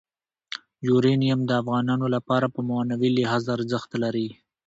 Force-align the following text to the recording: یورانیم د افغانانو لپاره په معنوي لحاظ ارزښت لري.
یورانیم 0.87 1.39
د 1.45 1.51
افغانانو 1.61 2.05
لپاره 2.15 2.47
په 2.55 2.59
معنوي 2.69 3.09
لحاظ 3.17 3.43
ارزښت 3.55 3.91
لري. 4.03 4.27